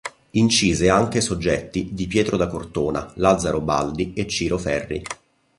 [0.31, 5.03] Incise anche soggetti di Pietro da Cortona, Lazzaro Baldi e Ciro Ferri.